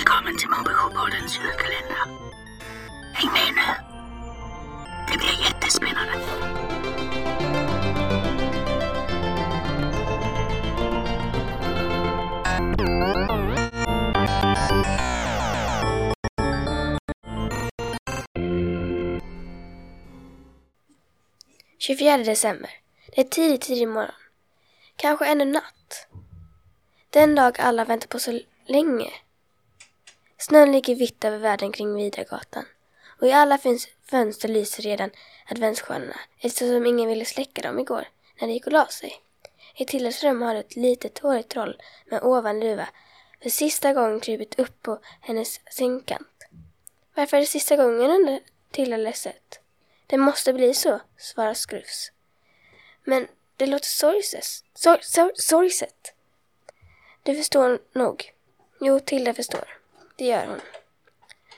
Välkommen 0.00 0.36
till 0.38 0.48
Mobilisjopoddens 0.48 1.38
julkalender. 1.38 1.96
Häng 3.12 3.32
med 3.32 3.54
nu. 3.54 3.72
Det 5.12 5.18
blir 5.18 5.44
jättespännande. 5.44 6.14
...24 21.78 22.24
december. 22.24 22.70
Det 23.14 23.20
är 23.20 23.24
tidig, 23.24 23.60
tidig 23.60 23.88
morgon. 23.88 24.14
Kanske 24.96 25.26
ännu 25.26 25.44
natt. 25.44 26.08
Den 27.10 27.34
dag 27.34 27.60
alla 27.60 27.84
väntat 27.84 28.08
på 28.08 28.18
så 28.18 28.40
länge 28.66 29.10
Snön 30.40 30.72
ligger 30.72 30.94
vitt 30.94 31.24
över 31.24 31.38
världen 31.38 31.72
kring 31.72 31.94
Vidargatan 31.94 32.64
och 33.20 33.26
i 33.26 33.32
alla 33.32 33.58
finns 33.58 33.88
fönster 34.10 34.48
lyser 34.48 34.82
redan 34.82 35.10
adventsstjärnorna 35.50 36.20
eftersom 36.38 36.86
ingen 36.86 37.08
ville 37.08 37.24
släcka 37.24 37.62
dem 37.62 37.78
igår 37.78 38.08
när 38.40 38.48
de 38.48 38.52
gick 38.54 38.66
och 38.66 38.72
la 38.72 38.86
sig. 38.86 39.22
I 39.74 39.84
Tilles 39.84 40.24
rum 40.24 40.42
har 40.42 40.54
ett 40.54 40.76
litet 40.76 41.18
hårigt 41.18 41.48
troll 41.48 41.82
med 42.06 42.22
ovan 42.22 42.60
luva 42.60 42.88
för 43.42 43.50
sista 43.50 43.92
gången 43.92 44.20
krypit 44.20 44.58
upp 44.58 44.82
på 44.82 44.98
hennes 45.20 45.60
sängkant. 45.74 46.46
Varför 47.14 47.36
är 47.36 47.40
det 47.40 47.46
sista 47.46 47.76
gången 47.76 48.10
undrar 48.10 48.40
Tilla 48.70 48.96
ledset. 48.96 49.60
Det 50.06 50.16
måste 50.16 50.52
bli 50.52 50.74
så, 50.74 51.00
svarar 51.18 51.54
Skrufs. 51.54 52.12
Men 53.04 53.28
det 53.56 53.66
låter 53.66 53.86
sorgset. 53.86 54.44
Sor, 54.74 54.98
sor, 55.02 55.32
sorgset. 55.34 56.14
Du 57.22 57.36
förstår 57.36 57.78
nog. 57.92 58.32
Jo, 58.80 59.00
Tilda 59.00 59.34
förstår. 59.34 59.79
Det 60.20 60.26
gör 60.26 60.46
hon. 60.46 60.60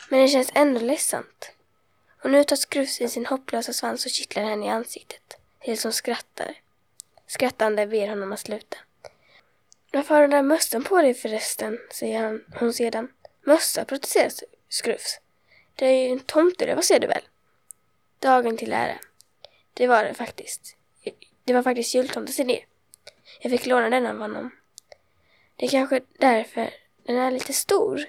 Men 0.08 0.20
det 0.20 0.28
känns 0.28 0.52
ändå 0.54 0.80
ledsamt. 0.80 1.52
Och 2.22 2.30
nu 2.30 2.44
tar 2.44 2.56
Skrufs 2.56 3.00
i 3.00 3.08
sin 3.08 3.26
hopplösa 3.26 3.72
svans 3.72 4.04
och 4.04 4.10
kittlar 4.10 4.42
henne 4.42 4.66
i 4.66 4.68
ansiktet. 4.68 5.36
Tills 5.60 5.82
hon 5.82 5.92
skrattar. 5.92 6.54
Skrattande 7.26 7.86
ber 7.86 8.08
honom 8.08 8.32
att 8.32 8.40
sluta. 8.40 8.76
Varför 9.92 10.14
har 10.14 10.22
du 10.22 10.28
den 10.28 10.30
där 10.30 10.42
mössan 10.42 10.84
på 10.84 11.02
dig 11.02 11.14
förresten? 11.14 11.78
säger 11.92 12.22
han, 12.22 12.44
hon 12.60 12.72
sedan. 12.72 13.08
Mössa, 13.44 13.84
protesterar 13.84 14.32
Skrufs. 14.68 15.20
Det 15.74 15.86
är 15.86 16.06
ju 16.06 16.12
en 16.12 16.20
tomte, 16.20 16.74
vad 16.74 16.84
ser 16.84 17.00
du 17.00 17.06
väl? 17.06 17.22
Dagen 18.18 18.56
till 18.56 18.72
ära. 18.72 18.98
Det 19.74 19.86
var 19.86 20.04
det 20.04 20.14
faktiskt. 20.14 20.76
Det 21.44 21.52
var 21.52 21.62
faktiskt 21.62 21.94
jultomtens 21.94 22.40
idé. 22.40 22.64
Jag 23.40 23.52
fick 23.52 23.66
låna 23.66 23.90
den 23.90 24.06
av 24.06 24.18
honom. 24.18 24.50
Det 25.56 25.66
är 25.66 25.70
kanske 25.70 26.00
därför 26.18 26.70
den 27.02 27.16
är 27.16 27.30
lite 27.30 27.52
stor. 27.52 28.06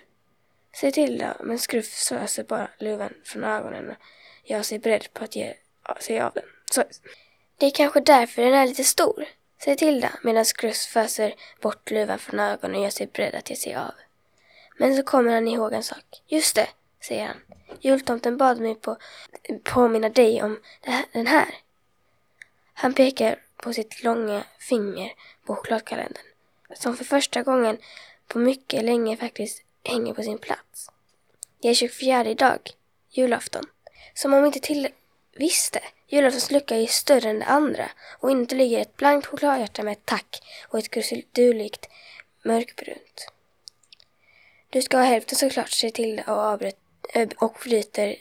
Säg 0.75 0.91
till 0.91 1.17
då, 1.17 1.33
men 1.43 1.59
Skruff 1.59 1.93
söser 1.93 2.43
bara 2.43 2.69
luvan 2.79 3.13
från 3.23 3.43
ögonen 3.43 3.89
och 3.89 3.95
gör 4.43 4.61
sig 4.61 4.79
beredd 4.79 5.13
på 5.13 5.23
att 5.23 5.35
ge 5.35 5.53
sig 5.99 6.19
av 6.19 6.31
den. 6.33 6.43
Så, 6.71 6.83
det 7.57 7.65
är 7.65 7.71
kanske 7.71 8.01
därför 8.01 8.41
den 8.41 8.53
är 8.53 8.67
lite 8.67 8.83
stor. 8.83 9.25
säger 9.63 9.77
till 9.77 10.01
då, 10.01 10.07
medan 10.23 10.45
Skruff 10.45 10.77
föser 10.77 11.35
bort 11.61 11.91
luvan 11.91 12.19
från 12.19 12.39
ögonen 12.39 12.75
och 12.75 12.83
gör 12.83 12.89
sig 12.89 13.07
beredd 13.07 13.35
att 13.35 13.49
ge 13.49 13.55
sig 13.55 13.75
av. 13.75 13.93
Men 14.77 14.95
så 14.95 15.03
kommer 15.03 15.31
han 15.31 15.47
ihåg 15.47 15.73
en 15.73 15.83
sak. 15.83 16.21
Just 16.27 16.55
det, 16.55 16.67
säger 17.01 17.27
han. 17.27 17.37
Jultomten 17.81 18.37
bad 18.37 18.59
mig 18.59 18.75
på 18.75 18.97
påminna 19.63 20.09
dig 20.09 20.43
om 20.43 20.59
här, 20.81 21.05
den 21.11 21.27
här. 21.27 21.55
Han 22.73 22.93
pekar 22.93 23.39
på 23.57 23.73
sitt 23.73 24.03
långa 24.03 24.43
finger 24.59 25.13
på 25.45 25.55
chokladkalendern 25.55 26.23
som 26.75 26.97
för 26.97 27.05
första 27.05 27.43
gången 27.43 27.77
på 28.27 28.39
mycket 28.39 28.85
länge 28.85 29.17
faktiskt 29.17 29.63
hänger 29.83 30.13
på 30.13 30.23
sin 30.23 30.37
plats. 30.37 30.89
Det 31.61 31.69
är 31.69 31.73
24 31.73 32.25
idag, 32.25 32.59
julafton. 33.09 33.63
Som 34.13 34.33
om 34.33 34.45
inte 34.45 34.59
till 34.59 34.87
visste. 35.35 35.79
Julaftons 36.07 36.51
lucka 36.51 36.75
är 36.75 36.87
större 36.87 37.29
än 37.29 37.39
det 37.39 37.45
andra 37.45 37.89
och 38.19 38.31
inte 38.31 38.55
ligger 38.55 38.79
ett 38.79 38.97
blankt 38.97 39.27
chokladhjärta 39.27 39.83
med 39.83 39.91
ett 39.91 40.05
tack 40.05 40.41
och 40.67 40.79
ett 40.79 40.89
krusidulikt 40.89 41.89
mörkbrunt. 42.43 43.31
Du 44.69 44.81
ska 44.81 44.97
ha 44.97 45.03
hälften 45.03 45.37
såklart, 45.37 45.69
säger 45.69 45.91
till 45.91 46.23
och 46.27 46.33
avbryter 46.33 46.79
eh, 47.13 47.29
och 47.37 47.57
bryter 47.63 48.15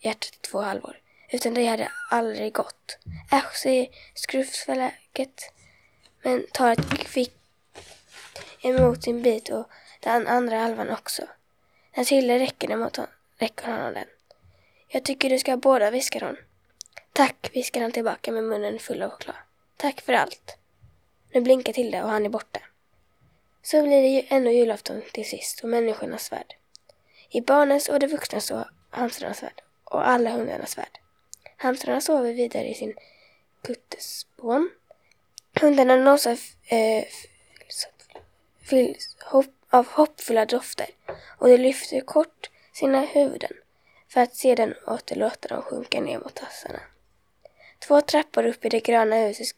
hjärtat 0.00 0.34
i 0.34 0.38
två 0.40 0.60
halvor. 0.60 0.98
Utan 1.30 1.54
det 1.54 1.66
hade 1.66 1.92
aldrig 2.10 2.52
gått. 2.52 2.98
Äsch, 3.32 3.56
säger 3.56 3.88
skrufsfläket, 4.14 5.52
men 6.22 6.46
tar 6.52 6.72
ett 6.72 6.98
kvick 6.98 7.34
emot 8.62 9.02
sin 9.02 9.22
bit 9.22 9.48
och 9.48 9.66
den 10.00 10.26
andra 10.26 10.58
halvan 10.58 10.90
också. 10.90 11.22
När 11.96 12.04
Tille 12.04 12.38
räcker, 12.38 12.68
den 12.68 12.78
mot 12.78 12.96
honom, 12.96 13.12
räcker 13.38 13.66
honom 13.72 13.94
den. 13.94 14.06
Jag 14.88 15.04
tycker 15.04 15.30
du 15.30 15.38
ska 15.38 15.52
ha 15.52 15.56
båda, 15.56 15.90
viskar 15.90 16.20
hon. 16.20 16.36
Tack, 17.12 17.50
viskar 17.52 17.80
han 17.80 17.92
tillbaka 17.92 18.32
med 18.32 18.44
munnen 18.44 18.78
full 18.78 19.02
av 19.02 19.10
choklad. 19.10 19.36
Tack 19.76 20.00
för 20.00 20.12
allt. 20.12 20.56
Nu 21.32 21.40
blinkar 21.40 21.72
Tilde 21.72 22.02
och 22.02 22.08
han 22.08 22.24
är 22.24 22.28
borta. 22.28 22.60
Så 23.62 23.82
blir 23.82 24.02
det 24.02 24.08
ju 24.08 24.22
ännu 24.28 24.52
julafton 24.52 25.02
till 25.12 25.28
sist 25.28 25.60
och 25.60 25.68
människornas 25.68 26.32
värld. 26.32 26.54
I 27.30 27.40
barnens 27.40 27.88
och 27.88 28.00
de 28.00 28.06
vuxnas 28.06 28.50
och 28.50 28.64
hamstrarnas 28.90 29.42
värld 29.42 29.62
och 29.84 30.08
alla 30.08 30.30
hundarnas 30.30 30.78
värld. 30.78 30.98
Hamstrarna 31.56 32.00
sover 32.00 32.32
vidare 32.32 32.68
i 32.68 32.74
sin 32.74 32.94
kuttespån. 33.62 34.70
Hundarna 35.60 35.96
nosar 35.96 36.38
eh, 36.64 37.04
fylls 38.64 39.16
hopp, 39.20 39.54
av 39.70 39.86
hoppfulla 39.86 40.44
dofter 40.44 40.86
och 41.38 41.48
de 41.48 41.56
lyfter 41.56 42.00
kort 42.00 42.50
sina 42.72 43.00
huvuden 43.00 43.52
för 44.08 44.20
att 44.20 44.36
sedan 44.36 44.74
åter 44.86 45.16
låta 45.16 45.48
dem 45.48 45.62
sjunka 45.62 46.00
ner 46.00 46.18
mot 46.18 46.34
tassarna. 46.34 46.80
Två 47.78 48.00
trappor 48.00 48.46
upp 48.46 48.64
i 48.64 48.68
det 48.68 48.80
gröna 48.80 49.16
huset 49.16 49.56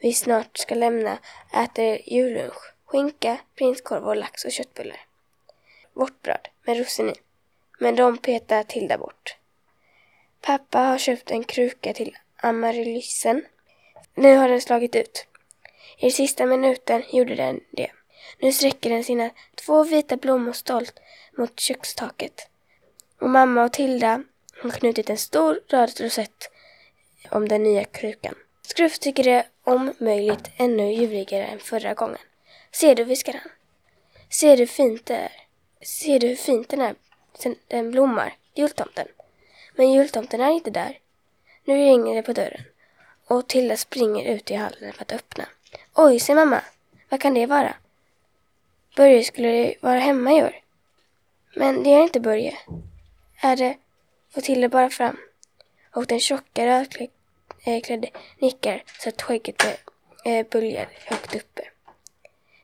vi 0.00 0.12
snart 0.12 0.58
ska 0.58 0.74
lämna 0.74 1.18
äter 1.54 2.00
jullunch, 2.12 2.72
skinka, 2.84 3.38
prinskorv 3.54 4.08
och 4.08 4.16
lax 4.16 4.44
och 4.44 4.52
köttbullar. 4.52 5.00
Vårtbröd 5.92 6.48
med 6.66 6.76
russin 6.76 7.08
i. 7.08 7.14
Men 7.78 7.96
de 7.96 8.18
petar 8.18 8.62
Tilda 8.62 8.98
bort. 8.98 9.36
Pappa 10.40 10.78
har 10.78 10.98
köpt 10.98 11.30
en 11.30 11.44
kruka 11.44 11.92
till 11.92 12.16
amaryllisen. 12.36 13.44
Nu 14.14 14.36
har 14.36 14.48
den 14.48 14.60
slagit 14.60 14.96
ut. 14.96 15.26
I 15.98 16.10
sista 16.10 16.46
minuten 16.46 17.02
gjorde 17.12 17.34
den 17.34 17.60
det. 17.70 17.90
Nu 18.38 18.52
sträcker 18.52 18.90
den 18.90 19.04
sina 19.04 19.30
två 19.54 19.84
vita 19.84 20.16
blommor 20.16 20.52
stolt 20.52 21.00
mot 21.38 21.60
kökstaket. 21.60 22.48
Och 23.20 23.30
mamma 23.30 23.64
och 23.64 23.72
Tilda 23.72 24.22
har 24.62 24.70
knutit 24.70 25.10
en 25.10 25.18
stor 25.18 25.60
röd 25.68 26.00
rosett 26.00 26.50
om 27.30 27.48
den 27.48 27.62
nya 27.62 27.84
krukan. 27.84 28.34
Skruff 28.62 28.98
tycker 28.98 29.24
det 29.24 29.46
om 29.64 29.94
möjligt 29.98 30.50
ännu 30.56 30.92
ljuvligare 30.92 31.44
än 31.44 31.58
förra 31.58 31.94
gången. 31.94 32.18
Ser 32.72 32.94
du, 32.94 33.04
viskar 33.04 33.32
han. 33.32 33.52
Ser 34.30 34.56
du 34.56 34.66
fint 34.66 35.06
det 35.06 35.16
är? 35.16 35.32
Ser 35.82 36.20
du 36.20 36.26
hur 36.26 36.36
fint 36.36 36.68
den 36.68 36.80
är? 36.80 36.94
Den 37.68 37.90
blommar, 37.90 38.36
jultomten. 38.54 39.08
Men 39.74 39.92
jultomten 39.92 40.40
är 40.40 40.50
inte 40.50 40.70
där. 40.70 40.98
Nu 41.64 41.74
ringer 41.74 42.14
det 42.14 42.22
på 42.22 42.32
dörren. 42.32 42.64
Och 43.26 43.48
Tilda 43.48 43.76
springer 43.76 44.34
ut 44.34 44.50
i 44.50 44.54
hallen 44.54 44.92
för 44.92 45.02
att 45.02 45.12
öppna. 45.12 45.44
Oj, 45.94 46.20
säger 46.20 46.34
mamma. 46.44 46.62
Vad 47.08 47.20
kan 47.20 47.34
det 47.34 47.46
vara? 47.46 47.74
Börje 48.98 49.24
skulle 49.24 49.74
vara 49.80 49.98
hemma 49.98 50.32
i 50.32 50.42
år. 50.42 50.60
Men 51.56 51.82
det 51.82 51.90
är 51.90 52.02
inte 52.02 52.20
Börje. 52.20 52.58
Är 53.40 53.56
det, 53.56 53.76
får 54.34 54.40
Tilde 54.40 54.68
bara 54.68 54.90
fram. 54.90 55.16
Och 55.94 56.06
den 56.06 56.20
tjocka 56.20 56.66
rödklädde 56.66 58.06
eh, 58.06 58.20
nickar 58.38 58.82
så 59.00 59.08
att 59.08 59.22
skägget 59.22 59.64
eh, 59.64 60.32
eh, 60.32 60.46
böljar 60.50 60.88
högt 61.04 61.34
uppe. 61.34 61.62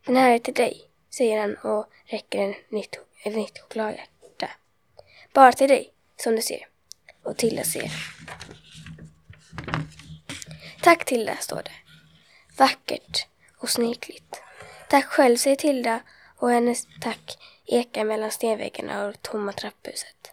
Den 0.06 0.16
här 0.16 0.30
är 0.30 0.38
till 0.38 0.54
dig, 0.54 0.82
säger 1.10 1.40
han 1.40 1.56
och 1.56 1.86
räcker 2.04 2.38
en 2.38 2.54
nytt, 2.68 2.98
ett 3.24 3.36
nytt 3.36 3.58
chokladhjärta. 3.58 4.50
Bara 5.32 5.52
till 5.52 5.68
dig, 5.68 5.92
som 6.16 6.36
du 6.36 6.42
ser. 6.42 6.68
Och 7.22 7.36
Tilda 7.36 7.64
ser. 7.64 7.90
Tack 10.82 11.04
Tilda, 11.04 11.36
står 11.36 11.62
det. 11.62 11.72
Vackert 12.58 13.26
och 13.56 13.70
snikligt. 13.70 14.42
Tack 14.88 15.04
själv, 15.04 15.36
säger 15.36 15.56
Tilda 15.56 16.00
och 16.44 16.50
hennes 16.50 16.86
tack 17.00 17.38
ekar 17.66 18.04
mellan 18.04 18.30
stenväggarna 18.30 19.06
och 19.06 19.22
tomma 19.22 19.52
trapphuset. 19.52 20.32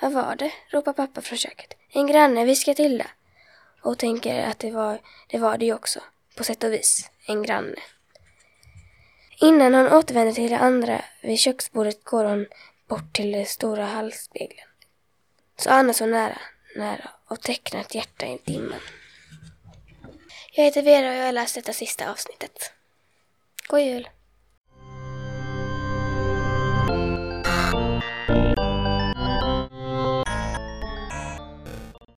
Vad 0.00 0.12
var 0.12 0.36
det? 0.36 0.52
ropar 0.70 0.92
pappa 0.92 1.20
från 1.20 1.38
köket. 1.38 1.74
En 1.88 2.06
granne, 2.06 2.44
viskar 2.44 2.74
Tilda. 2.74 3.06
Och 3.82 3.98
tänker 3.98 4.46
att 4.46 4.58
det 4.58 4.70
var, 4.70 4.98
det 5.28 5.38
var 5.38 5.58
det 5.58 5.64
ju 5.66 5.74
också, 5.74 6.00
på 6.36 6.44
sätt 6.44 6.64
och 6.64 6.72
vis. 6.72 7.10
En 7.26 7.42
granne. 7.42 7.76
Innan 9.40 9.74
hon 9.74 9.92
återvänder 9.92 10.32
till 10.32 10.50
det 10.50 10.58
andra 10.58 11.04
vid 11.20 11.38
köksbordet 11.38 12.04
går 12.04 12.24
hon 12.24 12.46
bort 12.88 13.12
till 13.12 13.32
den 13.32 13.46
stora 13.46 13.84
halsspegeln. 13.84 14.68
Så 15.56 15.70
andas 15.70 16.00
hon 16.00 16.10
nära, 16.10 16.38
nära 16.76 17.10
och 17.26 17.40
tecknar 17.40 17.80
ett 17.80 17.94
hjärta 17.94 18.26
i 18.26 18.38
dimman. 18.44 18.80
Jag 20.52 20.64
heter 20.64 20.82
Vera 20.82 21.08
och 21.10 21.16
jag 21.16 21.24
har 21.24 21.32
läst 21.32 21.54
detta 21.54 21.72
sista 21.72 22.10
avsnittet. 22.10 22.72
God 23.68 23.80
jul! 23.80 24.08